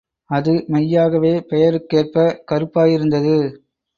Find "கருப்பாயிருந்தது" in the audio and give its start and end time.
2.51-3.35